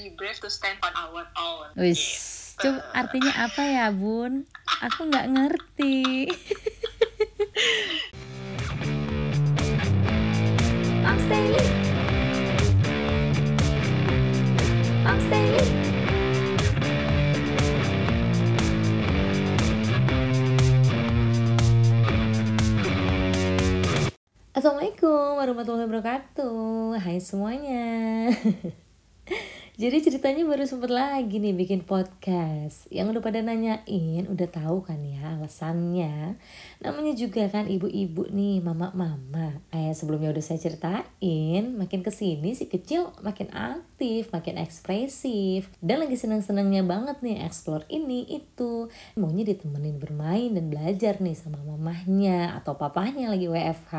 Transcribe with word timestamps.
be 0.00 0.16
brave 0.16 0.40
to 0.40 0.48
stand 0.48 0.78
on 0.80 0.92
our 0.96 1.28
own. 1.36 1.68
Wis, 1.76 2.00
Gitu. 2.56 2.72
coba 2.72 2.80
artinya 2.92 3.32
apa 3.36 3.62
ya, 3.64 3.86
Bun? 3.92 4.48
Aku 4.84 5.08
nggak 5.08 5.26
ngerti. 5.28 6.28
Moms 11.04 11.24
Daily. 11.28 11.64
Moms 15.04 15.26
Daily. 15.28 15.64
Assalamualaikum 24.50 25.40
warahmatullahi 25.40 25.86
wabarakatuh 25.88 27.00
Hai 27.00 27.16
semuanya 27.22 28.28
Jadi 29.80 29.96
ceritanya 30.04 30.44
baru 30.44 30.68
sempet 30.68 30.92
lagi 30.92 31.40
nih 31.40 31.56
bikin 31.56 31.88
podcast. 31.88 32.84
Yang 32.92 33.16
udah 33.16 33.22
pada 33.24 33.40
nanyain 33.40 34.28
udah 34.28 34.44
tahu 34.52 34.84
kan 34.84 35.00
ya 35.00 35.40
alasannya? 35.40 36.36
Namanya 36.84 37.16
juga 37.16 37.48
kan 37.48 37.64
ibu-ibu 37.64 38.28
nih 38.28 38.60
mama-mama. 38.60 39.56
Kayak 39.72 39.96
sebelumnya 39.96 40.36
udah 40.36 40.44
saya 40.44 40.60
ceritain 40.60 41.80
Makin 41.80 42.04
ke 42.04 42.12
sini 42.12 42.52
si 42.52 42.68
kecil 42.68 43.08
makin 43.24 43.48
aktif 43.56 44.28
makin 44.36 44.60
ekspresif. 44.60 45.72
Dan 45.80 46.04
lagi 46.04 46.20
seneng-senengnya 46.20 46.84
banget 46.84 47.24
nih 47.24 47.40
explore 47.40 47.88
ini 47.88 48.28
itu. 48.28 48.92
Maunya 49.16 49.48
ditemenin 49.48 49.96
bermain 49.96 50.60
dan 50.60 50.68
belajar 50.68 51.24
nih 51.24 51.32
sama 51.32 51.56
mamahnya 51.64 52.52
Atau 52.60 52.76
papahnya 52.76 53.32
lagi 53.32 53.48
WFH 53.48 53.92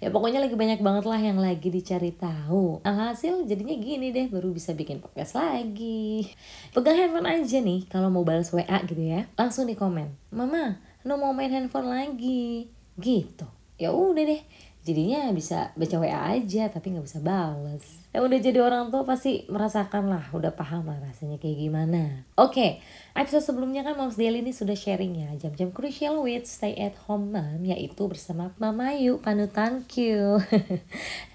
Ya 0.00 0.08
pokoknya 0.08 0.40
lagi 0.40 0.56
banyak 0.56 0.80
banget 0.80 1.04
lah 1.04 1.20
yang 1.20 1.36
lagi 1.36 1.68
dicari 1.68 2.16
tahu. 2.16 2.80
Alhasil 2.80 3.44
jadinya 3.44 3.76
gini 3.76 4.08
deh 4.08 4.32
baru 4.32 4.56
bisa 4.56 4.72
bikin 4.72 5.01
podcast 5.02 5.34
lagi. 5.34 6.30
Pegang 6.70 6.94
handphone 6.94 7.26
aja 7.26 7.58
nih 7.58 7.90
kalau 7.90 8.08
mau 8.08 8.22
balas 8.22 8.54
WA 8.54 8.78
gitu 8.86 9.02
ya. 9.02 9.26
Langsung 9.34 9.66
di 9.66 9.74
komen. 9.74 10.14
Mama, 10.30 10.78
no 11.02 11.18
mau 11.18 11.34
main 11.34 11.50
handphone 11.50 11.90
lagi. 11.90 12.70
Gitu. 12.94 13.46
Ya 13.82 13.90
udah 13.90 14.22
deh 14.22 14.42
jadinya 14.82 15.30
bisa 15.30 15.70
baca 15.78 15.96
WA 16.02 16.34
aja 16.34 16.66
tapi 16.66 16.94
nggak 16.94 17.06
bisa 17.06 17.22
bales. 17.22 18.02
Ya 18.12 18.20
udah 18.20 18.38
jadi 18.44 18.60
orang 18.60 18.92
tua 18.92 19.08
pasti 19.08 19.48
merasakan 19.48 20.12
lah, 20.12 20.28
udah 20.36 20.52
paham 20.52 20.84
lah 20.84 21.00
rasanya 21.00 21.40
kayak 21.40 21.64
gimana. 21.64 22.28
Oke, 22.36 22.84
episode 23.16 23.40
sebelumnya 23.40 23.80
kan 23.80 23.96
Moms 23.96 24.20
Daily 24.20 24.44
ini 24.44 24.52
sudah 24.52 24.76
sharing 24.76 25.16
ya 25.16 25.32
jam-jam 25.40 25.72
crucial 25.72 26.20
with 26.20 26.44
stay 26.44 26.76
at 26.76 26.92
home 27.08 27.32
mom 27.32 27.64
yaitu 27.64 28.04
bersama 28.04 28.52
Mama 28.60 28.92
Yu 28.92 29.16
panutan 29.16 29.88
Q. 29.88 29.96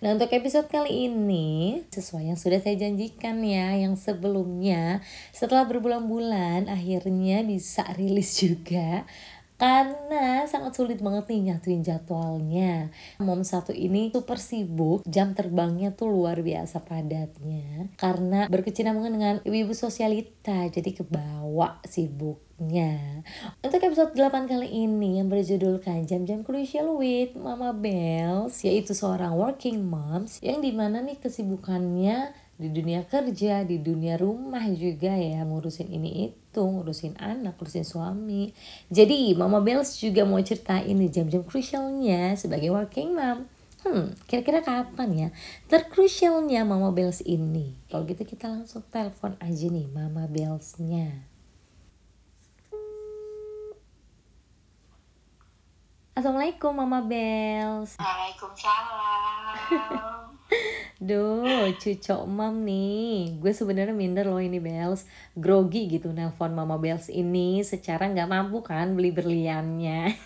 nah 0.05 0.13
untuk 0.13 0.29
episode 0.29 0.69
kali 0.69 1.09
ini 1.09 1.81
sesuai 1.89 2.29
yang 2.29 2.37
sudah 2.37 2.61
saya 2.61 2.77
janjikan 2.77 3.41
ya 3.41 3.73
yang 3.73 3.97
sebelumnya 3.97 5.01
setelah 5.33 5.65
berbulan-bulan 5.65 6.69
akhirnya 6.69 7.41
bisa 7.41 7.89
rilis 7.97 8.37
juga 8.37 9.09
karena 9.57 10.45
sangat 10.45 10.77
sulit 10.77 11.01
banget 11.01 11.25
nih 11.33 11.51
nyatuin 11.51 11.81
jadwalnya. 11.81 12.93
Mom 13.17 13.41
satu 13.41 13.73
ini 13.73 14.13
super 14.13 14.37
sibuk 14.37 15.01
jam 15.09 15.33
terbangnya 15.33 15.97
tuh 15.97 16.13
luar 16.13 16.45
biasa 16.45 16.85
padatnya. 16.85 17.89
Karena 17.97 18.45
berkecinambungan 18.47 19.13
dengan 19.17 19.35
ibu-ibu 19.41 19.73
sosialita 19.73 20.69
jadi 20.69 20.93
kebawa 20.93 21.81
sibuknya. 21.81 23.25
Untuk 23.65 23.81
episode 23.81 24.13
8 24.13 24.45
kali 24.45 24.69
ini 24.69 25.17
yang 25.17 25.29
berjudulkan 25.29 26.05
jam-jam 26.05 26.45
crucial 26.45 26.93
with 26.93 27.33
Mama 27.33 27.73
Bells 27.73 28.61
yaitu 28.61 28.93
seorang 28.93 29.33
working 29.33 29.81
moms 29.81 30.37
yang 30.45 30.61
di 30.61 30.69
mana 30.69 31.01
nih 31.01 31.17
kesibukannya 31.17 32.46
di 32.57 32.73
dunia 32.73 33.05
kerja, 33.05 33.61
di 33.61 33.77
dunia 33.77 34.17
rumah 34.17 34.65
juga 34.73 35.13
ya 35.13 35.45
ngurusin 35.45 35.93
ini 35.93 36.33
itu, 36.33 36.57
ngurusin 36.57 37.13
anak, 37.21 37.53
ngurusin 37.61 37.85
suami. 37.85 38.49
Jadi 38.89 39.37
Mama 39.37 39.61
Bells 39.61 39.93
juga 40.01 40.25
mau 40.25 40.41
ceritain 40.41 40.97
nih 40.97 41.13
jam-jam 41.13 41.45
crucialnya 41.45 42.33
sebagai 42.33 42.73
working 42.73 43.13
mom. 43.13 43.45
Hmm, 43.85 44.17
kira-kira 44.25 44.65
kapan 44.65 45.09
ya 45.13 45.29
terkrusialnya 45.69 46.65
Mama 46.65 46.89
Bells 46.89 47.21
ini? 47.21 47.77
Kalau 47.93 48.09
gitu 48.09 48.25
kita 48.25 48.49
langsung 48.49 48.81
telepon 48.89 49.37
aja 49.37 49.69
nih 49.69 49.85
Mama 49.93 50.25
Bells-nya. 50.25 51.13
Assalamualaikum 56.17 56.73
Mama 56.73 57.05
Bells. 57.05 57.93
Waalaikumsalam. 58.01 60.25
Duh, 60.97 61.69
cucok 61.77 62.25
mam 62.25 62.65
nih. 62.65 63.37
Gue 63.37 63.53
sebenarnya 63.53 63.93
minder 63.93 64.25
loh 64.25 64.41
ini 64.41 64.57
Bells. 64.57 65.05
Grogi 65.37 65.85
gitu 65.87 66.09
nelpon 66.09 66.57
Mama 66.57 66.81
Bells 66.81 67.07
ini 67.07 67.61
secara 67.61 68.09
nggak 68.09 68.25
mampu 68.25 68.65
kan 68.65 68.97
beli 68.97 69.13
berliannya. 69.13 70.09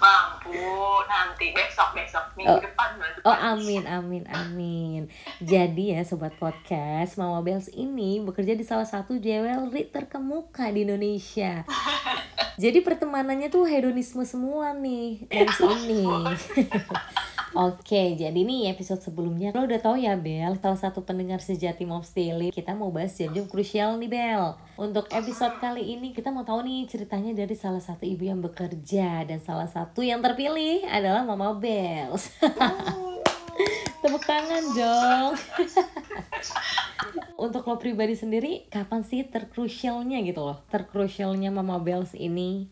Mampu 0.00 0.56
nanti 1.04 1.52
besok 1.52 1.92
besok 1.92 2.24
minggu 2.32 2.56
Oh. 2.56 2.60
depan. 2.64 2.88
Oh 3.20 3.36
amin 3.36 3.84
amin 3.84 4.24
amin. 4.32 5.12
Jadi 5.44 5.92
ya 5.92 6.00
sobat 6.00 6.32
podcast, 6.40 7.20
Mama 7.20 7.44
Bells 7.44 7.68
ini 7.68 8.16
bekerja 8.16 8.56
di 8.56 8.64
salah 8.64 8.88
satu 8.88 9.20
jewelry 9.20 9.92
terkemuka 9.92 10.72
di 10.72 10.88
Indonesia. 10.88 11.68
Jadi 12.64 12.80
pertemanannya 12.80 13.52
tuh 13.52 13.68
hedonisme 13.68 14.24
semua 14.24 14.72
nih 14.72 15.28
dari 15.28 15.52
sini. 15.52 16.04
Oke, 17.50 18.14
jadi 18.14 18.46
nih 18.46 18.70
episode 18.70 19.02
sebelumnya 19.02 19.50
lo 19.50 19.66
udah 19.66 19.82
tahu 19.82 19.98
ya 19.98 20.14
Bel, 20.14 20.54
salah 20.62 20.78
satu 20.78 21.02
pendengar 21.02 21.42
sejati 21.42 21.82
Moms 21.82 22.14
Daily, 22.14 22.54
kita 22.54 22.78
mau 22.78 22.94
bahas 22.94 23.18
jam-jam 23.18 23.50
krusial 23.50 23.98
nih 23.98 24.06
Bel. 24.06 24.54
Untuk 24.78 25.10
episode 25.10 25.58
kali 25.58 25.98
ini 25.98 26.14
kita 26.14 26.30
mau 26.30 26.46
tahu 26.46 26.62
nih 26.62 26.86
ceritanya 26.86 27.34
dari 27.34 27.58
salah 27.58 27.82
satu 27.82 28.06
ibu 28.06 28.22
yang 28.22 28.38
bekerja 28.38 29.26
dan 29.26 29.42
salah 29.42 29.66
satu 29.66 29.98
yang 29.98 30.22
terpilih 30.22 30.86
adalah 30.86 31.26
Mama 31.26 31.50
Bells. 31.58 32.30
Tepuk 34.00 34.22
tangan 34.22 34.64
dong. 34.70 35.34
Untuk 37.50 37.66
lo 37.66 37.82
pribadi 37.82 38.14
sendiri, 38.14 38.70
kapan 38.70 39.02
sih 39.02 39.26
terkrusialnya 39.26 40.22
gitu 40.22 40.46
loh? 40.46 40.62
Terkrusialnya 40.70 41.50
Mama 41.50 41.82
Bells 41.82 42.14
ini? 42.14 42.70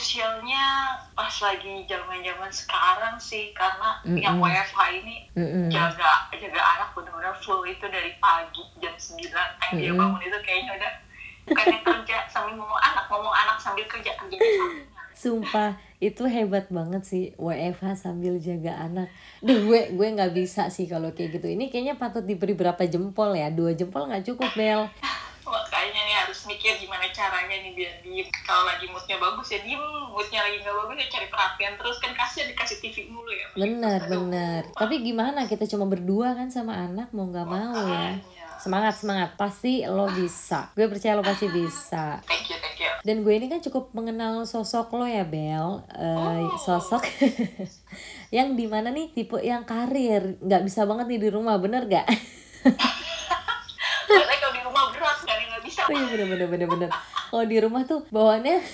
Krusialnya 0.00 0.96
pas 1.12 1.28
lagi 1.44 1.84
zaman-zaman 1.84 2.48
sekarang 2.48 3.20
sih 3.20 3.52
karena 3.52 4.00
Mm-mm. 4.00 4.16
yang 4.16 4.40
WFH 4.40 4.96
ini 4.96 5.28
Mm-mm. 5.36 5.68
jaga 5.68 6.24
jaga 6.32 6.56
anak 6.56 6.96
benar-benar 6.96 7.36
full 7.36 7.60
itu 7.68 7.84
dari 7.84 8.16
pagi 8.16 8.64
jam 8.80 8.96
9 8.96 9.20
eh 9.20 9.70
dia 9.76 9.92
bangun 9.92 10.16
itu 10.24 10.38
kayaknya 10.40 10.72
udah 10.80 10.92
bukannya 11.44 11.78
kerja 11.84 12.16
sambil 12.32 12.56
ngomong 12.56 12.80
anak 12.80 13.04
ngomong 13.12 13.34
anak 13.44 13.60
sambil 13.60 13.84
kerja 13.84 14.16
kerja. 14.16 14.40
Sumpah 15.20 15.76
itu 16.00 16.24
hebat 16.24 16.72
banget 16.72 17.04
sih 17.04 17.24
WFH 17.36 18.08
sambil 18.08 18.40
jaga 18.40 18.80
anak. 18.80 19.12
Duh 19.44 19.68
gue 19.68 19.92
gue 19.92 20.08
nggak 20.16 20.32
bisa 20.32 20.72
sih 20.72 20.88
kalau 20.88 21.12
kayak 21.12 21.36
gitu. 21.36 21.52
Ini 21.52 21.68
kayaknya 21.68 22.00
patut 22.00 22.24
diberi 22.24 22.56
berapa 22.56 22.80
jempol 22.88 23.36
ya? 23.36 23.52
Dua 23.52 23.76
jempol 23.76 24.08
nggak 24.08 24.24
cukup 24.32 24.48
Bel. 24.56 24.88
makanya 25.50 26.00
nih 26.06 26.16
harus 26.24 26.46
mikir 26.46 26.78
gimana 26.78 27.09
caranya 27.20 27.56
nih 27.58 27.72
biar 27.74 27.92
diem 28.00 28.24
kalau 28.40 28.64
lagi 28.64 28.86
moodnya 28.86 29.16
bagus 29.16 29.48
ya 29.50 29.60
diem 29.60 29.76
moodnya 30.08 30.40
lagi 30.40 30.56
nggak 30.58 30.72
bagus 30.74 30.96
ya 30.96 31.08
cari 31.10 31.26
perhatian 31.28 31.72
terus 31.74 31.96
kan 31.98 32.12
kasihan 32.12 32.48
dikasih 32.48 32.78
TV 32.78 32.96
mulu 33.06 33.28
ya 33.28 33.44
Bener 33.52 34.00
Aduh. 34.00 34.10
bener. 34.24 34.62
Tapi 34.72 34.94
gimana 35.00 35.44
kita 35.44 35.66
cuma 35.66 35.84
berdua 35.84 36.32
kan 36.32 36.48
sama 36.48 36.72
anak 36.80 37.10
mau 37.10 37.26
nggak 37.26 37.44
mau 37.44 37.76
ya. 37.86 38.16
Semangat 38.56 38.92
semangat 38.94 39.30
pasti 39.34 39.82
lo 39.82 40.08
bisa. 40.08 40.68
Gue 40.70 40.84
percaya 40.86 41.12
lo 41.12 41.20
pasti 41.22 41.44
bisa. 41.46 42.20
thank 42.24 42.44
you 42.46 42.56
thank 42.56 42.76
you 42.76 42.88
Dan 43.00 43.20
gue 43.20 43.32
ini 43.34 43.46
kan 43.46 43.58
cukup 43.58 43.88
mengenal 43.90 44.44
sosok 44.44 44.92
lo 44.94 45.04
ya 45.04 45.24
Bel 45.24 45.84
Eh, 45.90 46.40
Oh. 46.40 46.56
Sosok 46.56 47.04
yang 48.30 48.54
di 48.54 48.64
mana 48.64 48.88
nih 48.88 49.10
tipe 49.10 49.36
yang 49.38 49.62
karir 49.62 50.36
nggak 50.38 50.62
bisa 50.62 50.84
banget 50.84 51.04
nih 51.06 51.20
di 51.20 51.28
rumah 51.28 51.56
bener 51.56 51.84
gak? 51.84 52.04
Soalnya 54.06 54.36
kalau 54.36 54.52
di 54.52 54.62
rumah 54.62 54.84
berat 54.90 55.18
kan 55.20 55.36
nggak 55.38 55.62
bisa 55.62 55.80
Oh 55.82 55.92
iya 55.92 56.06
bener 56.06 56.26
bener 56.28 56.46
bener 56.48 56.68
bener 56.68 56.90
Kalau 57.30 57.46
di 57.46 57.62
rumah 57.62 57.86
tuh 57.86 58.02
bawaannya 58.10 58.58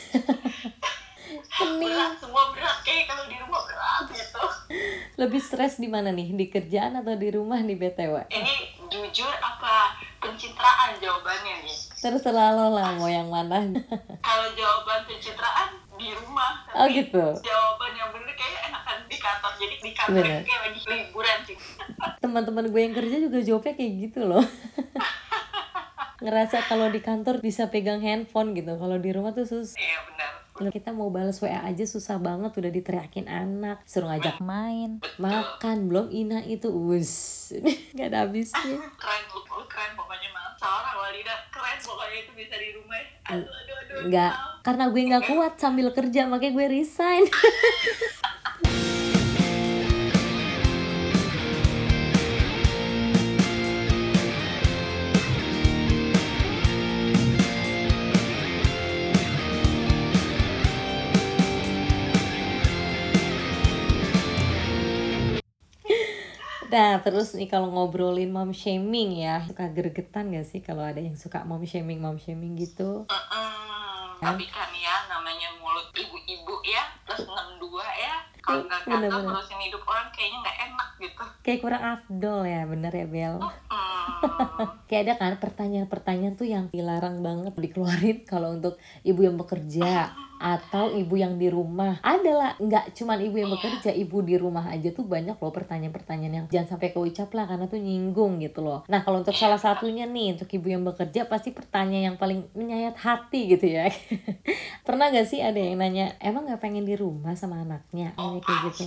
berat 1.77 2.13
semua 2.17 2.45
berat. 2.57 2.77
Kayak 2.81 3.05
kalau 3.13 3.25
di 3.29 3.37
rumah 3.37 3.61
berat 3.69 4.05
gitu. 4.17 4.45
Lebih 5.21 5.41
stres 5.45 5.77
di 5.77 5.93
mana 5.93 6.09
nih? 6.09 6.33
Di 6.33 6.49
kerjaan 6.49 6.97
atau 6.97 7.13
di 7.21 7.29
rumah 7.37 7.61
nih 7.61 7.77
BTW? 7.77 8.33
ini 8.33 8.55
jujur 8.89 9.29
apa 9.45 10.01
pencitraan 10.25 10.97
jawabannya 10.97 11.69
nih? 11.69 11.79
Terserah 12.01 12.57
lo 12.57 12.73
lah 12.73 12.97
mau 12.97 13.13
yang 13.13 13.29
mana. 13.29 13.61
Kalau 14.27 14.49
jawaban 14.57 15.05
pencitraan 15.05 15.77
di 16.01 16.17
rumah. 16.17 16.65
Oh 16.73 16.89
tapi 16.89 17.05
gitu. 17.05 17.25
jawaban 17.45 17.93
yang 17.93 18.09
bener 18.09 18.33
kayak 18.33 18.73
enakan 18.73 18.97
di 19.05 19.17
kantor. 19.21 19.53
Jadi 19.61 19.75
di 19.85 19.93
kantor 19.93 20.25
Bener. 20.25 20.41
kayak 20.49 20.61
lagi 20.65 20.81
liburan 20.89 21.39
sih. 21.45 21.57
Teman-teman 22.25 22.65
gue 22.73 22.81
yang 22.81 22.95
kerja 22.97 23.17
juga 23.21 23.39
jawabnya 23.45 23.75
kayak 23.77 23.93
gitu 24.09 24.21
loh 24.25 24.45
ngerasa 26.27 26.67
kalau 26.67 26.91
di 26.91 26.99
kantor 26.99 27.39
bisa 27.39 27.71
pegang 27.71 28.03
handphone 28.03 28.59
gitu. 28.59 28.75
Kalau 28.75 28.99
di 28.99 29.11
rumah 29.15 29.31
tuh 29.31 29.47
susah 29.47 29.79
iya 29.79 30.03
benar. 30.11 30.73
Kita 30.73 30.91
mau 30.91 31.13
balas 31.13 31.39
WA 31.39 31.63
aja 31.63 31.85
susah 31.87 32.19
banget 32.19 32.51
udah 32.57 32.73
diteriakin 32.73 33.31
anak 33.31 33.85
suruh 33.87 34.11
ngajak 34.11 34.43
main 34.43 34.99
makan 35.23 35.87
belum 35.87 36.11
ina 36.11 36.43
itu. 36.43 36.67
Us 36.75 37.55
nggak 37.95 38.09
ada 38.11 38.27
habisnya. 38.27 38.83
Keren 38.99 39.23
lu, 39.31 39.41
keren 39.71 39.93
pokoknya 39.95 40.29
mah 40.35 40.51
seorang 40.59 40.97
Walida 40.99 41.37
keren 41.55 41.79
pokoknya 41.79 42.19
itu 42.27 42.33
bisa 42.35 42.55
di 42.59 42.69
rumah. 42.75 43.05
Aduh 43.31 43.47
aduh 43.47 43.77
aduh 43.79 43.99
nggak 44.11 44.33
karena 44.67 44.85
gue 44.91 45.03
nggak 45.07 45.25
kuat 45.31 45.53
sambil 45.63 45.95
kerja 45.95 46.27
makanya 46.27 46.53
gue 46.59 46.67
resign 46.75 47.23
Nah 66.77 67.01
terus 67.01 67.33
nih 67.33 67.49
kalau 67.49 67.73
ngobrolin 67.73 68.29
mom 68.29 68.53
shaming 68.53 69.17
ya 69.17 69.41
Suka 69.43 69.65
gregetan 69.67 70.29
gak 70.29 70.45
sih 70.45 70.61
kalau 70.61 70.85
ada 70.85 71.01
yang 71.01 71.17
suka 71.17 71.41
mom 71.43 71.65
shaming 71.65 71.97
mom 71.97 72.17
shaming 72.17 72.53
gitu 72.55 73.09
Mm-mm. 73.09 74.05
tapi 74.19 74.45
kan 74.47 74.69
ya 74.71 75.09
namanya 75.09 75.57
mulut 75.57 75.89
ibu-ibu 75.91 76.61
ya 76.63 76.85
plus 77.03 77.25
62 77.25 77.81
ya 77.81 78.15
kalau 78.39 78.61
nggak 78.63 78.81
Bener-bener. 78.85 79.25
ngurusin 79.27 79.59
hidup 79.59 79.83
orang 79.85 80.09
kayaknya 80.11 80.39
nggak 80.39 80.59
enak 80.67 80.89
gitu 80.99 81.25
Kayak 81.41 81.61
kurang 81.61 81.83
afdol 81.87 82.41
ya 82.45 82.63
bener 82.65 82.93
ya 82.93 83.07
Bel 83.07 83.37
Hmm. 83.41 83.76
Kayak 84.89 85.03
ada 85.03 85.15
kan 85.19 85.35
pertanyaan-pertanyaan 85.43 86.35
tuh 86.35 86.49
yang 86.49 86.65
dilarang 86.71 87.21
banget 87.21 87.53
dikeluarin 87.57 88.25
kalau 88.31 88.55
untuk 88.57 88.79
ibu 89.03 89.21
yang 89.23 89.37
bekerja 89.39 90.15
atau 90.37 90.93
ibu 90.93 91.17
yang 91.17 91.41
di 91.41 91.49
rumah. 91.49 91.97
Ada 92.05 92.33
lah, 92.37 92.51
nggak 92.61 92.93
cuman 92.93 93.19
ibu 93.25 93.37
yang 93.41 93.51
bekerja, 93.57 93.89
ibu 93.97 94.21
di 94.21 94.37
rumah 94.37 94.69
aja 94.69 94.93
tuh 94.93 95.09
banyak 95.09 95.37
loh 95.41 95.53
pertanyaan-pertanyaan 95.53 96.35
yang 96.45 96.47
jangan 96.53 96.77
sampai 96.77 96.93
keucap 96.93 97.33
lah 97.33 97.49
karena 97.49 97.65
tuh 97.67 97.81
nyinggung 97.81 98.39
gitu 98.45 98.61
loh. 98.61 98.85
Nah 98.93 99.01
kalau 99.01 99.25
untuk 99.25 99.33
salah 99.33 99.57
satunya 99.57 100.05
nih 100.05 100.37
untuk 100.37 100.49
ibu 100.53 100.69
yang 100.69 100.85
bekerja 100.85 101.25
pasti 101.25 101.57
pertanyaan 101.57 102.13
yang 102.13 102.19
paling 102.21 102.45
menyayat 102.53 103.01
hati 103.01 103.57
gitu 103.57 103.65
ya. 103.65 103.89
Pernah 104.87 105.09
gak 105.09 105.25
sih 105.25 105.41
ada 105.41 105.57
yang 105.57 105.81
nanya, 105.81 106.15
emang 106.21 106.45
nggak 106.45 106.61
pengen 106.61 106.85
di 106.85 106.95
rumah 106.95 107.33
sama 107.33 107.65
anaknya? 107.65 108.13
oh 108.21 108.37
kayak 108.45 108.73
gitu. 108.73 108.85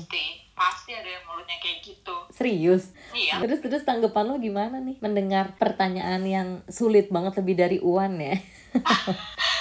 Pasti 0.90 1.06
ada 1.06 1.22
yang 1.22 1.26
mulutnya 1.30 1.58
kayak 1.62 1.80
gitu 1.86 2.16
Serius? 2.34 2.84
iya 3.14 3.38
Terus 3.46 3.62
terus 3.62 3.86
tanggapan 3.86 4.26
lo 4.26 4.42
gimana 4.42 4.82
nih 4.82 4.98
mendengar 5.06 5.54
pertanyaan 5.62 6.26
yang 6.26 6.48
sulit 6.66 7.14
banget 7.14 7.38
lebih 7.38 7.56
dari 7.62 7.78
uan 7.78 8.18
ya? 8.18 8.34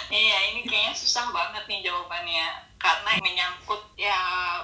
Iya, 0.08 0.56
ini 0.56 0.64
kayaknya 0.64 0.96
susah 0.96 1.28
banget 1.36 1.68
nih 1.68 1.84
jawabannya 1.84 2.67
karena 2.88 3.20
menyangkut 3.20 3.82
ya 4.00 4.16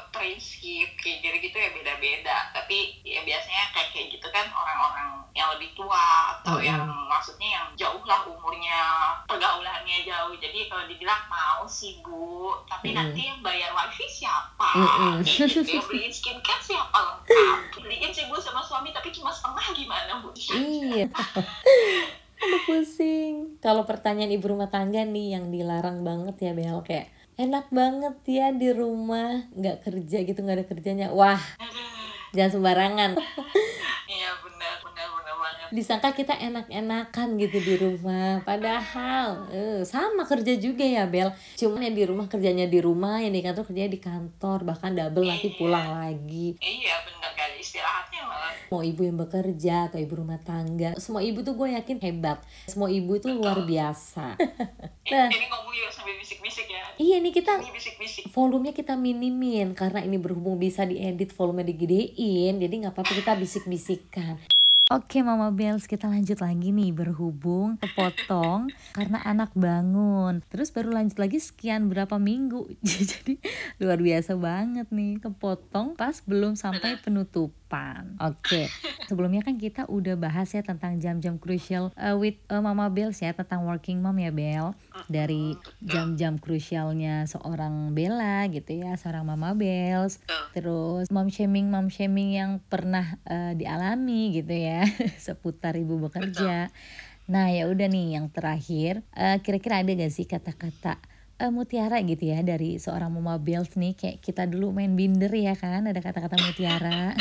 prinsip 0.09 0.89
kayak 0.97 1.21
gitu-gitu 1.21 1.57
ya 1.61 1.71
beda-beda. 1.77 2.37
Tapi 2.57 3.05
ya 3.05 3.21
biasanya 3.21 3.69
kayak 3.77 3.93
kayak 3.93 4.07
gitu 4.17 4.27
kan 4.33 4.49
orang-orang 4.49 5.29
yang 5.37 5.53
lebih 5.53 5.77
tua 5.77 6.41
atau 6.41 6.57
Mm-mm. 6.57 6.69
yang 6.73 6.89
maksudnya 7.05 7.61
yang 7.61 7.67
jauh 7.77 8.01
lah 8.09 8.25
umurnya, 8.25 9.13
pergaulannya 9.29 10.09
jauh. 10.09 10.33
Jadi 10.41 10.73
kalau 10.73 10.89
dibilang 10.89 11.21
mau 11.29 11.69
sih 11.69 12.01
bu, 12.01 12.57
tapi 12.65 12.97
Mm-mm. 12.97 13.13
nanti 13.13 13.21
yang 13.29 13.41
bayar 13.45 13.77
wifi 13.77 14.09
siapa? 14.09 14.69
Mm-mm. 14.73 15.21
Gitu, 15.21 15.61
yang 15.61 15.85
beliin 15.85 16.15
skincare 16.15 16.65
siapa 16.65 16.97
lengkap? 16.97 17.85
Beliin 17.85 18.09
sih 18.09 18.25
bu 18.33 18.41
sama 18.41 18.65
suami 18.65 18.89
tapi 18.97 19.13
cuma 19.13 19.29
setengah 19.29 19.67
gimana 19.77 20.25
bu? 20.25 20.33
Iya. 20.33 21.13
Aduh 22.45 22.63
pusing. 22.67 23.61
Kalau 23.61 23.85
pertanyaan 23.85 24.33
ibu 24.33 24.49
rumah 24.49 24.73
tangga 24.73 25.07
nih 25.07 25.39
yang 25.39 25.53
dilarang 25.53 26.03
banget 26.03 26.37
ya 26.41 26.53
Bel 26.57 26.83
kayak 26.83 27.14
enak 27.37 27.67
banget 27.69 28.15
ya 28.25 28.47
di 28.51 28.71
rumah. 28.71 29.47
Nggak 29.51 29.83
kerja 29.83 30.23
gitu 30.23 30.39
nggak 30.39 30.59
ada 30.59 30.67
kerjanya. 30.67 31.07
Wah 31.11 31.41
jangan 32.31 32.51
sembarangan. 32.53 33.11
Iya 34.05 34.31
benar 34.37 34.85
benar 34.85 35.09
benar 35.11 35.35
banget. 35.35 35.69
disangka 35.73 36.13
kita 36.13 36.37
enak-enakan 36.37 37.41
gitu 37.41 37.57
di 37.59 37.75
rumah. 37.75 38.45
Padahal 38.45 39.49
eh, 39.49 39.81
sama 39.83 40.23
kerja 40.23 40.55
juga 40.55 40.85
ya 40.85 41.09
Bel. 41.09 41.33
Cuman 41.57 41.81
yang 41.81 41.97
di 41.97 42.05
rumah 42.05 42.29
kerjanya 42.29 42.69
di 42.69 42.79
rumah 42.79 43.17
yang 43.19 43.33
di 43.33 43.41
kantor 43.41 43.65
kerjanya 43.65 43.91
di 43.91 43.99
kantor. 43.99 44.59
Bahkan 44.63 44.91
double 44.93 45.25
nanti 45.25 45.49
Iya. 45.49 45.57
pulang 45.57 45.89
lagi. 45.89 46.53
Iya 46.61 46.95
benar 47.01 47.33
kali 47.33 47.57
istirahatnya 47.59 48.14
malah 48.14 48.14
mau 48.67 48.81
ibu 48.81 49.01
yang 49.01 49.19
bekerja 49.19 49.89
atau 49.89 49.97
ibu 49.97 50.15
rumah 50.17 50.39
tangga 50.39 50.95
semua 50.97 51.21
ibu 51.21 51.41
tuh 51.41 51.53
gue 51.53 51.73
yakin 51.73 51.99
hebat 51.99 52.39
semua 52.65 52.89
ibu 52.89 53.15
itu 53.15 53.29
luar 53.29 53.61
biasa 53.61 54.35
Nah. 55.05 55.29
Ini 55.29 55.47
ngomong 55.47 55.69
juga 55.71 55.93
sambil 55.93 56.17
bisik-bisik 56.17 56.65
ya. 56.65 56.81
iya 56.97 57.17
nih 57.19 57.29
kita 57.31 57.61
Ini 57.61 57.69
bisik-bisik. 57.71 58.23
volumenya 58.31 58.73
kita 58.73 58.97
minimin 58.97 59.73
karena 59.73 60.01
ini 60.01 60.17
berhubung 60.17 60.57
bisa 60.57 60.81
diedit 60.83 61.29
volume 61.31 61.61
digedein 61.61 62.57
jadi 62.57 62.73
nggak 62.75 62.95
apa-apa 62.95 63.13
kita 63.13 63.37
bisik-bisikan 63.37 64.41
Oke 64.93 65.25
Mama 65.25 65.49
Bells 65.49 65.89
kita 65.89 66.13
lanjut 66.13 66.45
lagi 66.45 66.69
nih 66.69 66.93
berhubung 66.93 67.81
kepotong 67.81 68.69
karena 68.93 69.17
anak 69.25 69.49
bangun. 69.57 70.45
Terus 70.53 70.69
baru 70.77 70.93
lanjut 71.01 71.17
lagi 71.17 71.41
sekian 71.41 71.89
berapa 71.89 72.21
minggu. 72.21 72.69
Jadi 72.85 73.41
luar 73.81 73.97
biasa 73.97 74.37
banget 74.37 74.85
nih 74.93 75.25
kepotong 75.25 75.97
pas 75.97 76.21
belum 76.29 76.61
sampai 76.61 77.01
penutupan. 77.01 78.21
Oke 78.21 78.69
sebelumnya 79.09 79.41
kan 79.41 79.57
kita 79.57 79.89
udah 79.89 80.21
bahas 80.21 80.53
ya 80.53 80.61
tentang 80.61 81.01
jam-jam 81.01 81.41
crucial 81.41 81.89
uh, 81.97 82.13
with 82.21 82.37
uh, 82.53 82.61
Mama 82.61 82.93
Bells 82.93 83.25
ya 83.25 83.33
tentang 83.33 83.65
working 83.65 84.05
mom 84.05 84.21
ya 84.21 84.37
Bel. 84.37 84.77
Dari 85.09 85.57
jam-jam 85.81 86.37
krusialnya 86.37 87.25
seorang 87.25 87.97
Bella 87.97 88.53
gitu 88.53 88.85
ya 88.85 89.01
seorang 89.01 89.33
Mama 89.33 89.57
Bells 89.57 90.21
terus 90.53 91.09
mom 91.09 91.33
shaming 91.33 91.73
mom 91.73 91.89
shaming 91.89 92.37
yang 92.37 92.63
pernah 92.69 93.19
eh, 93.27 93.59
dialami 93.59 94.31
gitu 94.31 94.55
ya 94.55 94.74
seputar 95.25 95.79
ibu 95.79 95.97
bekerja 96.03 96.69
nah 97.25 97.49
ya 97.49 97.71
udah 97.71 97.89
nih 97.89 98.21
yang 98.21 98.27
terakhir 98.29 99.01
eh, 99.17 99.39
kira-kira 99.41 99.81
ada 99.81 99.91
gak 99.95 100.13
sih 100.13 100.27
kata-kata 100.29 101.01
eh, 101.39 101.49
mutiara 101.49 101.99
gitu 102.05 102.25
ya 102.29 102.43
dari 102.45 102.77
seorang 102.77 103.09
Mama 103.11 103.41
Bells 103.41 103.73
nih 103.75 103.95
kayak 103.97 104.19
kita 104.21 104.45
dulu 104.45 104.75
main 104.77 104.93
binder 104.93 105.33
ya 105.33 105.57
kan 105.57 105.87
ada 105.87 106.01
kata-kata 106.03 106.37
mutiara 106.37 107.15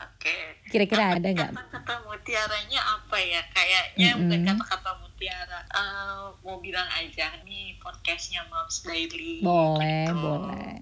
Oke. 0.00 0.36
kira-kira 0.68 1.16
ada 1.16 1.28
nggak 1.32 1.50
Kata-kata 1.56 1.94
mutiaranya 2.04 2.80
apa 3.00 3.16
ya? 3.18 3.40
Kayaknya 3.50 4.08
bukan 4.20 4.38
Mm-mm. 4.44 4.48
kata-kata 4.60 4.90
mutiara. 5.00 5.60
Eh, 5.66 6.24
mau 6.44 6.60
bilang 6.60 6.86
aja 6.92 7.32
nih 7.42 7.80
podcastnya 7.80 8.44
Moms 8.52 8.84
Daily. 8.84 9.40
boleh 9.40 10.04
gitu. 10.06 10.20
boleh 10.20 10.76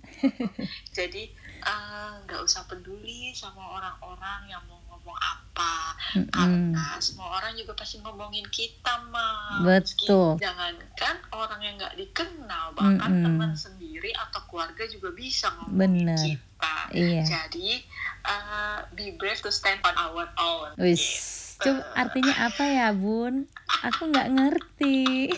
Jadi 0.98 1.22
eh, 1.60 2.10
nggak 2.22 2.40
usah 2.40 2.62
peduli 2.64 3.32
sama 3.32 3.60
orang-orang 3.74 4.46
yang 4.46 4.60
mau 4.64 4.78
ngomong 4.86 5.14
apa. 5.14 5.92
Mm-mm. 6.14 6.30
Karena 6.30 6.84
semua 6.98 7.34
orang 7.34 7.52
juga 7.54 7.72
pasti 7.74 7.98
ngomongin 7.98 8.44
kita 8.48 9.02
mah. 9.08 9.62
Betul. 9.62 10.36
Jangankan 10.38 11.14
orang 11.30 11.60
yang 11.60 11.74
nggak 11.76 11.94
dikenal, 11.94 12.72
bahkan 12.72 13.10
Mm-mm. 13.10 13.24
teman 13.24 13.50
sendiri 13.52 14.10
atau 14.12 14.40
keluarga 14.46 14.82
juga 14.86 15.08
bisa 15.10 15.50
ngomongin 15.54 16.06
Bener. 16.06 16.18
kita. 16.18 16.74
iya 16.90 17.22
Jadi 17.22 17.78
uh, 18.24 18.78
be 18.92 19.14
brave 19.14 19.38
to 19.38 19.48
stand 19.48 19.78
on 19.82 19.94
our 19.94 20.26
own. 20.36 20.68
wis 20.76 21.34
Gitu. 21.58 21.74
coba 21.74 21.82
artinya 21.98 22.34
apa 22.46 22.62
ya 22.64 22.88
bun 22.94 23.50
aku 23.82 24.14
nggak 24.14 24.30
ngerti 24.30 25.26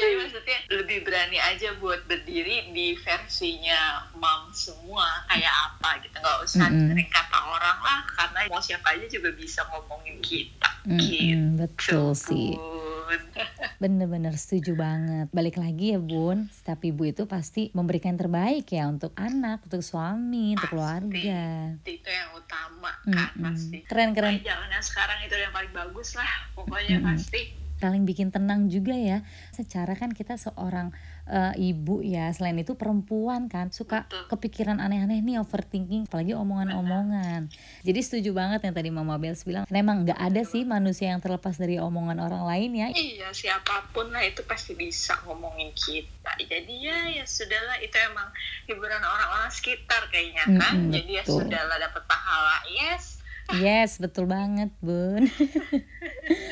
Jadi 0.00 0.14
maksudnya 0.16 0.58
lebih 0.72 0.98
berani 1.04 1.38
aja 1.38 1.68
buat 1.76 2.00
berdiri 2.08 2.72
di 2.72 2.96
versinya 2.96 4.08
mom 4.16 4.48
semua 4.56 5.04
kayak 5.28 5.54
apa 5.68 6.00
gitu 6.00 6.16
nggak 6.16 6.38
usah 6.40 6.66
Mm-mm. 6.66 6.96
dengerin 6.96 7.08
kata 7.12 7.38
orang 7.44 7.78
lah 7.84 8.00
karena 8.16 8.38
mau 8.48 8.62
siapa 8.64 8.96
aja 8.96 9.06
juga 9.06 9.30
bisa 9.36 9.60
ngomongin 9.68 10.16
kita. 10.24 10.70
Gitu. 10.88 11.36
Mm-mm, 11.36 11.60
betul 11.60 12.16
sih. 12.16 12.56
Bener-bener 13.82 14.36
setuju 14.36 14.76
banget. 14.76 15.26
Balik 15.32 15.60
lagi 15.60 15.96
ya 15.96 16.00
bun, 16.00 16.48
setiap 16.52 16.80
ibu 16.84 17.02
itu 17.08 17.24
pasti 17.28 17.68
memberikan 17.76 18.14
yang 18.14 18.20
terbaik 18.26 18.66
ya 18.72 18.84
untuk 18.88 19.12
anak, 19.14 19.62
untuk 19.66 19.84
suami, 19.84 20.56
untuk 20.56 20.66
Pasti. 20.66 20.72
keluarga. 20.74 21.42
Itu 21.84 22.08
yang 22.08 22.30
utama 22.34 22.92
kan 23.06 23.30
Mm-mm. 23.36 23.44
pasti. 23.44 23.78
Keren-keren. 23.86 24.40
Yang 24.40 24.84
sekarang 24.90 25.18
itu 25.26 25.34
yang 25.36 25.52
paling 25.52 25.72
bagus 25.76 26.16
lah. 26.16 26.30
Pokoknya 26.56 26.98
Mm-mm. 26.98 27.08
pasti. 27.14 27.59
Paling 27.80 28.04
bikin 28.04 28.28
tenang 28.28 28.68
juga 28.68 28.92
ya. 28.92 29.24
Secara 29.56 29.96
kan 29.96 30.12
kita 30.12 30.36
seorang 30.36 30.92
eh, 31.30 31.72
ibu 31.72 32.04
ya, 32.04 32.28
selain 32.36 32.58
itu 32.60 32.76
perempuan 32.76 33.48
kan 33.48 33.72
suka 33.72 34.04
Betul. 34.04 34.36
kepikiran 34.36 34.78
aneh-aneh 34.78 35.24
nih 35.24 35.40
overthinking, 35.40 36.04
apalagi 36.10 36.36
omongan-omongan. 36.36 37.48
Jadi 37.86 38.00
setuju 38.04 38.36
banget 38.36 38.60
yang 38.66 38.74
tadi 38.76 38.90
Mama 38.92 39.16
Bels 39.16 39.42
bilang, 39.48 39.64
memang 39.72 40.04
nggak 40.04 40.20
ada 40.20 40.42
sih 40.44 40.68
manusia 40.68 41.10
yang 41.14 41.22
terlepas 41.24 41.56
dari 41.56 41.80
omongan 41.80 42.20
orang 42.20 42.44
lain 42.44 42.70
ya. 42.76 42.88
Iya 42.92 43.28
siapa 43.32 43.88
pun 43.96 44.12
lah 44.12 44.20
itu 44.26 44.44
pasti 44.44 44.76
bisa 44.76 45.16
ngomongin 45.24 45.72
kita. 45.72 46.36
Jadi 46.36 46.74
ya 46.84 47.08
ya 47.08 47.24
sudahlah 47.24 47.78
itu 47.80 47.96
emang 47.96 48.28
hiburan 48.68 49.00
orang-orang 49.00 49.48
sekitar 49.48 50.10
kayaknya 50.12 50.44
kan. 50.60 50.76
Mm-mm, 50.76 50.92
Jadi 50.92 51.10
ya 51.16 51.24
sudahlah 51.24 51.78
dapat 51.80 52.02
pahala. 52.04 52.60
Yes. 52.68 53.20
Yes, 53.58 53.98
betul 53.98 54.30
banget, 54.30 54.70
Bun. 54.78 55.26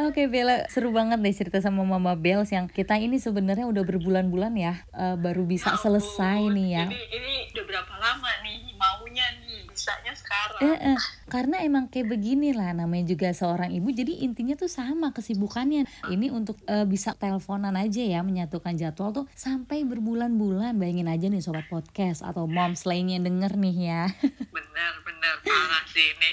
Oke 0.00 0.32
Bella, 0.32 0.64
seru 0.72 0.96
banget 0.96 1.20
deh 1.20 1.34
cerita 1.36 1.60
sama 1.60 1.84
Mama 1.84 2.16
Bells 2.16 2.48
yang 2.48 2.72
kita 2.72 2.96
ini 2.96 3.20
sebenarnya 3.20 3.68
udah 3.68 3.84
berbulan-bulan 3.84 4.56
ya 4.56 4.80
uh, 4.96 5.20
baru 5.20 5.44
bisa 5.44 5.76
Ya 5.76 5.80
selesai 5.80 6.40
nih 6.48 6.68
ya. 6.72 6.84
Ini, 6.88 7.00
ini 7.12 7.34
udah 7.52 7.64
berapa 7.68 7.94
lama 8.00 8.30
nih 8.40 8.72
maunya 8.80 9.28
nih 9.44 9.68
bisanya 9.68 10.16
sekarang. 10.16 10.60
Eh, 10.64 10.96
eh, 10.96 10.98
karena 11.28 11.60
emang 11.60 11.92
kayak 11.92 12.16
begini 12.16 12.56
lah 12.56 12.72
namanya 12.72 13.12
juga 13.12 13.28
seorang 13.36 13.76
ibu 13.76 13.92
jadi 13.92 14.24
intinya 14.24 14.56
tuh 14.56 14.72
sama 14.72 15.12
kesibukannya 15.12 15.84
ini 16.08 16.32
untuk 16.32 16.56
eh, 16.64 16.88
bisa 16.88 17.12
teleponan 17.12 17.76
aja 17.76 18.00
ya 18.00 18.24
menyatukan 18.24 18.80
jadwal 18.80 19.12
tuh 19.12 19.26
sampai 19.36 19.84
berbulan-bulan 19.84 20.80
bayangin 20.80 21.12
aja 21.12 21.28
nih 21.28 21.44
sobat 21.44 21.68
podcast 21.68 22.24
atau 22.24 22.48
moms 22.48 22.88
lainnya 22.88 23.20
denger 23.20 23.52
nih 23.60 23.76
ya 23.76 24.02
Bener 24.48 24.92
bener 25.04 25.34
parah 25.44 25.84
sih 25.92 26.08
ini. 26.16 26.30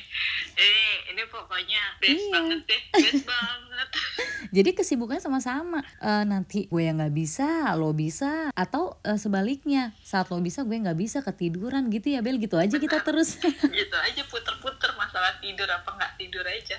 Ini 0.57 0.85
ini 1.11 1.23
pokoknya 1.27 1.81
best 1.97 2.17
Iya. 2.19 2.33
banget 2.33 2.59
deh, 2.65 2.81
best 3.03 3.23
banget. 3.23 3.87
jadi 4.55 4.69
kesibukannya 4.73 5.21
sama-sama 5.21 5.79
Eh, 5.97 6.23
nanti 6.23 6.65
gue 6.65 6.81
yang 6.81 6.97
nggak 6.97 7.11
bisa 7.11 7.45
lo 7.73 7.91
bisa 7.91 8.49
atau 8.51 8.97
eh, 9.01 9.15
sebaliknya 9.15 9.93
saat 10.01 10.27
lo 10.27 10.39
bisa 10.39 10.61
gue 10.61 10.73
nggak 10.73 10.95
bisa 10.95 11.21
ketiduran 11.21 11.87
gitu 11.87 12.09
ya 12.09 12.19
Bel 12.19 12.37
gitu 12.37 12.55
aja 12.55 12.73
kita 12.75 13.01
terus 13.07 13.37
gitu 13.37 13.95
aja 13.95 14.21
puter-puter 14.25 14.91
masalah 14.95 15.37
tidur 15.37 15.67
apa 15.67 15.89
nggak 15.91 16.13
tidur 16.17 16.41
aja. 16.43 16.77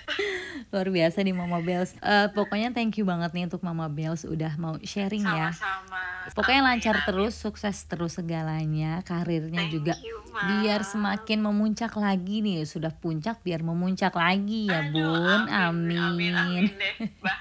luar 0.68 0.88
biasa 0.88 1.18
nih 1.20 1.32
Mama 1.32 1.58
Bells 1.60 1.94
Eh, 1.96 2.26
pokoknya 2.32 2.70
thank 2.72 2.94
you 2.94 3.04
banget 3.04 3.30
nih 3.30 3.46
untuk 3.46 3.62
Mama 3.62 3.86
Bells 3.86 4.22
udah 4.24 4.54
mau 4.56 4.74
sharing 4.80 5.22
ya 5.22 5.50
Sama-sama. 5.50 6.02
Pokoknya 6.34 6.62
Amin, 6.64 6.70
lancar 6.76 6.96
amin. 7.00 7.06
terus, 7.06 7.34
sukses 7.36 7.76
terus 7.84 8.16
segalanya, 8.16 9.00
karirnya 9.04 9.64
Thank 9.68 9.74
juga 9.74 9.94
you, 10.02 10.16
Ma. 10.32 10.44
biar 10.48 10.80
semakin 10.84 11.38
memuncak 11.44 11.92
lagi 11.96 12.44
nih. 12.44 12.64
Sudah 12.64 12.92
puncak 12.92 13.40
biar 13.44 13.64
memuncak 13.64 14.12
lagi 14.16 14.72
ya, 14.72 14.82
Aduh, 14.84 14.92
Bun. 14.92 15.42
Amin, 15.48 15.98
Amin. 15.98 16.34
amin 16.34 16.64
deh, 16.76 16.94
Mbak. 17.22 17.38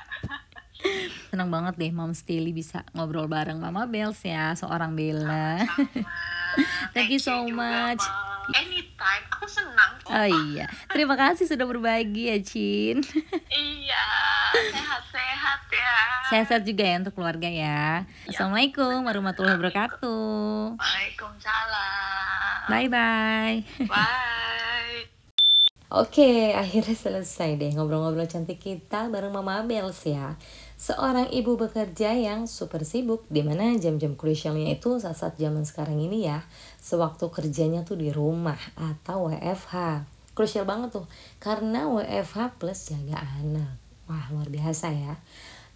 Senang 1.33 1.49
banget 1.49 1.73
deh 1.75 1.89
Mom 1.89 2.13
Stilly 2.13 2.53
bisa 2.53 2.85
ngobrol 2.93 3.25
bareng 3.25 3.57
Mama 3.57 3.89
Bells 3.89 4.21
ya, 4.23 4.53
seorang 4.53 4.93
Bella. 4.93 5.65
Thank 6.95 7.11
you 7.13 7.21
so 7.21 7.45
juga, 7.45 7.93
much. 7.93 8.03
Ma. 8.05 8.25
Anytime, 8.55 9.25
aku 9.27 9.43
senang 9.43 9.99
kok. 9.99 10.07
Oh 10.15 10.23
iya, 10.23 10.71
terima 10.87 11.19
kasih 11.19 11.51
sudah 11.51 11.67
berbagi 11.67 12.31
ya, 12.31 12.37
Cin. 12.39 13.03
Iya, 13.51 14.05
sehat-sehat 14.71 15.11
ya. 15.11 15.16
Sehat-sehat 16.27 16.67
juga 16.67 16.83
ya 16.83 16.99
untuk 16.99 17.15
keluarga 17.15 17.47
ya. 17.47 18.03
Assalamualaikum 18.27 19.07
warahmatullahi 19.07 19.55
wabarakatuh. 19.55 20.75
Waalaikumsalam. 20.75 22.67
Bye-bye. 22.67 23.87
Bye. 23.87 25.07
Oke, 25.87 26.51
akhirnya 26.51 26.99
selesai 26.99 27.55
deh 27.55 27.71
ngobrol-ngobrol 27.71 28.27
cantik 28.27 28.59
kita 28.59 29.07
bareng 29.07 29.31
Mama 29.31 29.63
Bels 29.63 30.03
ya. 30.03 30.35
Seorang 30.75 31.31
ibu 31.31 31.55
bekerja 31.55 32.11
yang 32.11 32.43
super 32.43 32.83
sibuk, 32.83 33.23
di 33.31 33.39
mana 33.39 33.71
jam-jam 33.79 34.19
krusialnya 34.19 34.75
itu 34.75 34.99
saat-saat 34.99 35.39
zaman 35.39 35.63
sekarang 35.63 35.95
ini 35.95 36.27
ya, 36.27 36.43
sewaktu 36.83 37.31
kerjanya 37.31 37.87
tuh 37.87 37.95
di 37.95 38.11
rumah 38.11 38.59
atau 38.75 39.31
WFH. 39.31 40.03
Krusial 40.35 40.67
banget 40.67 40.91
tuh, 40.91 41.07
karena 41.39 41.87
WFH 41.87 42.59
plus 42.59 42.91
jaga 42.91 43.23
anak. 43.39 43.79
Wah, 44.11 44.27
luar 44.35 44.51
biasa 44.51 44.91
ya. 44.91 45.15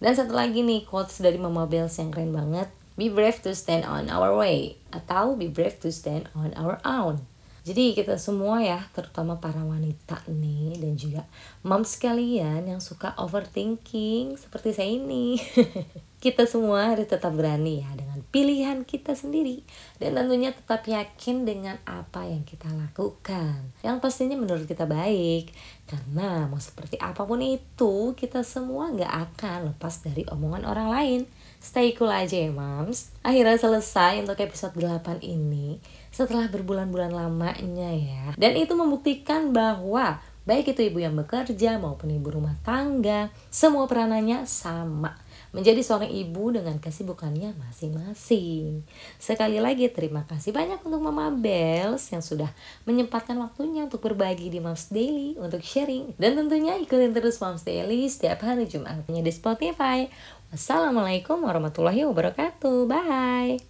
Dan 0.02 0.18
satu 0.18 0.34
lagi 0.34 0.66
nih, 0.66 0.82
quotes 0.82 1.22
dari 1.22 1.38
Mama 1.38 1.70
Bells 1.70 1.94
yang 1.94 2.10
keren 2.10 2.34
banget. 2.34 2.66
Be 2.98 3.06
brave 3.06 3.38
to 3.46 3.54
stand 3.54 3.86
on 3.86 4.10
our 4.10 4.34
way. 4.34 4.74
Atau 4.90 5.38
be 5.38 5.46
brave 5.46 5.78
to 5.78 5.94
stand 5.94 6.26
on 6.34 6.50
our 6.58 6.82
own. 6.82 7.22
Jadi 7.62 7.94
kita 7.94 8.18
semua 8.18 8.58
ya, 8.58 8.82
terutama 8.90 9.38
para 9.38 9.62
wanita 9.62 10.26
nih 10.26 10.82
dan 10.82 10.98
juga 10.98 11.22
moms 11.62 11.94
sekalian 11.94 12.66
yang 12.66 12.82
suka 12.82 13.14
overthinking 13.14 14.34
seperti 14.34 14.74
saya 14.74 14.90
ini. 14.90 15.38
kita 16.24 16.50
semua 16.50 16.90
harus 16.90 17.06
tetap 17.06 17.30
berani 17.30 17.86
ya 17.86 17.90
dengan 17.94 18.11
pilihan 18.32 18.88
kita 18.88 19.12
sendiri 19.12 19.60
dan 20.00 20.16
tentunya 20.16 20.56
tetap 20.56 20.82
yakin 20.88 21.44
dengan 21.44 21.76
apa 21.84 22.24
yang 22.24 22.42
kita 22.48 22.66
lakukan. 22.72 23.70
Yang 23.84 23.96
pastinya 24.00 24.40
menurut 24.40 24.64
kita 24.64 24.88
baik 24.88 25.52
karena 25.84 26.48
mau 26.48 26.56
seperti 26.56 26.96
apa 26.96 27.28
pun 27.28 27.44
itu 27.44 28.16
kita 28.16 28.40
semua 28.40 28.88
nggak 28.88 29.12
akan 29.36 29.58
lepas 29.76 30.00
dari 30.00 30.24
omongan 30.32 30.64
orang 30.64 30.88
lain. 30.88 31.20
Stay 31.60 31.92
cool 31.94 32.10
aja 32.10 32.34
ya 32.34 32.50
moms. 32.50 33.12
Akhirnya 33.22 33.54
selesai 33.54 34.24
untuk 34.24 34.40
episode 34.40 34.74
8 34.74 35.22
ini 35.22 35.78
setelah 36.10 36.48
berbulan-bulan 36.50 37.12
lamanya 37.12 37.92
ya. 37.92 38.24
Dan 38.34 38.58
itu 38.58 38.72
membuktikan 38.74 39.54
bahwa 39.54 40.18
baik 40.42 40.74
itu 40.74 40.90
ibu 40.90 40.98
yang 40.98 41.14
bekerja 41.14 41.78
maupun 41.78 42.10
ibu 42.10 42.34
rumah 42.34 42.58
tangga, 42.66 43.30
semua 43.52 43.86
peranannya 43.86 44.42
sama. 44.42 45.21
Menjadi 45.52 45.84
seorang 45.84 46.08
ibu 46.08 46.48
dengan 46.48 46.80
kesibukannya 46.80 47.52
masing-masing. 47.60 48.88
Sekali 49.20 49.60
lagi 49.60 49.84
terima 49.92 50.24
kasih 50.24 50.48
banyak 50.48 50.80
untuk 50.80 51.04
Mama 51.04 51.28
Bells 51.28 52.08
yang 52.08 52.24
sudah 52.24 52.48
menyempatkan 52.88 53.36
waktunya 53.36 53.84
untuk 53.84 54.00
berbagi 54.00 54.48
di 54.48 54.64
Moms 54.64 54.88
Daily 54.88 55.36
untuk 55.36 55.60
sharing. 55.60 56.16
Dan 56.16 56.40
tentunya 56.40 56.80
ikutin 56.80 57.12
terus 57.12 57.36
Moms 57.36 57.68
Daily 57.68 58.08
setiap 58.08 58.40
hari 58.48 58.64
Jumatnya 58.64 59.20
di 59.20 59.28
Spotify. 59.28 60.08
Wassalamualaikum 60.48 61.44
warahmatullahi 61.44 62.08
wabarakatuh. 62.08 62.88
Bye. 62.88 63.60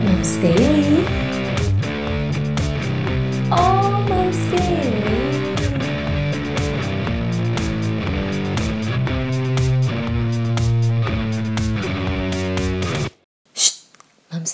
Moms 0.00 0.32
Daily 0.40 1.21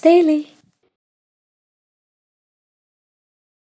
Daily. 0.00 0.58